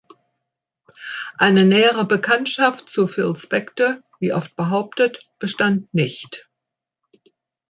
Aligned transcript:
Eine 1.37 1.63
nähere 1.63 2.05
Bekanntschaft 2.05 2.89
zu 2.89 3.05
Phil 3.07 3.35
Spector, 3.35 4.01
wie 4.19 4.33
oft 4.33 4.55
behauptet, 4.55 5.29
bestand 5.37 5.93
nicht. 5.93 6.49